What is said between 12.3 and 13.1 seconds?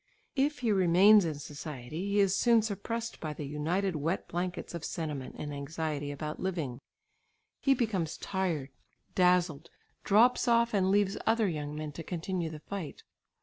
the fight.